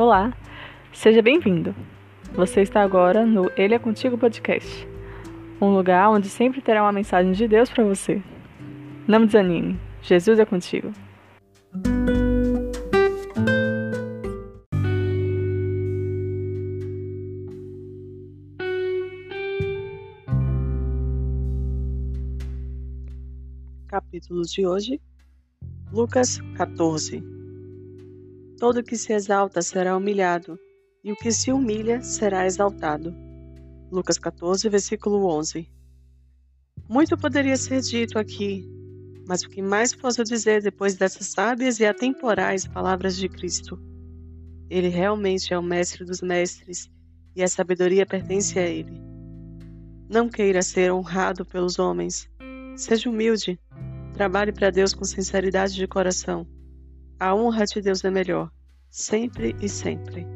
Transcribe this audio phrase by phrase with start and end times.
[0.00, 0.32] Olá,
[0.94, 1.74] seja bem-vindo.
[2.32, 4.88] Você está agora no Ele é Contigo Podcast,
[5.60, 8.22] um lugar onde sempre terá uma mensagem de Deus para você.
[9.06, 10.90] Não desanime, Jesus é contigo.
[23.86, 24.98] Capítulo de hoje,
[25.92, 27.39] Lucas 14.
[28.60, 30.58] Todo que se exalta será humilhado,
[31.02, 33.16] e o que se humilha será exaltado.
[33.90, 35.66] Lucas 14, versículo 11.
[36.86, 38.70] Muito poderia ser dito aqui,
[39.26, 43.80] mas o que mais posso dizer depois dessas sábias e atemporais palavras de Cristo?
[44.68, 46.90] Ele realmente é o mestre dos mestres
[47.34, 49.00] e a sabedoria pertence a ele.
[50.06, 52.28] Não queira ser honrado pelos homens.
[52.76, 53.58] Seja humilde.
[54.12, 56.46] Trabalhe para Deus com sinceridade de coração.
[57.22, 58.50] A honra de Deus é melhor,
[58.88, 60.26] sempre e sempre.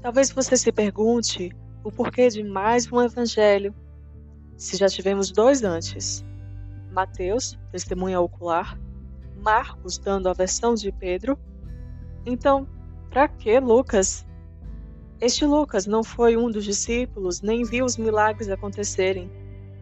[0.00, 1.50] Talvez você se pergunte
[1.82, 3.74] o porquê de mais um evangelho,
[4.56, 6.24] se já tivemos dois antes.
[6.92, 8.78] Mateus, testemunha ocular,
[9.36, 11.38] Marcos dando a versão de Pedro.
[12.24, 12.68] Então,
[13.10, 14.26] para que Lucas?
[15.20, 19.30] Este Lucas não foi um dos discípulos, nem viu os milagres acontecerem,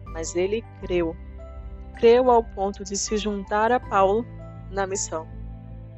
[0.05, 1.15] mas ele creu.
[1.97, 4.25] Creu ao ponto de se juntar a Paulo
[4.71, 5.27] na missão,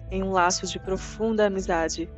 [0.09, 2.09] em um laço de profunda amizade,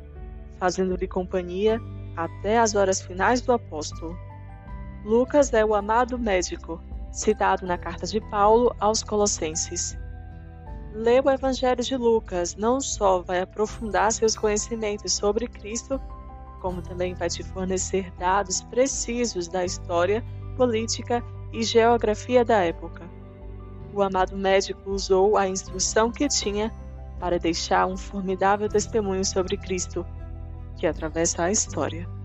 [0.58, 1.80] fazendo-lhe companhia
[2.16, 4.16] até as horas finais do apóstolo.
[5.04, 6.80] Lucas é o amado médico,
[7.16, 9.98] citado na carta de Paulo aos Colossenses.
[10.92, 16.00] Ler o Evangelho de Lucas não só vai aprofundar seus conhecimentos sobre Cristo,
[16.60, 20.22] como também vai te fornecer dados precisos da história,
[20.56, 23.08] política e geografia da época.
[23.94, 26.72] O amado médico usou a instrução que tinha
[27.18, 30.04] para deixar um formidável testemunho sobre Cristo,
[30.76, 32.15] que atravessa a história.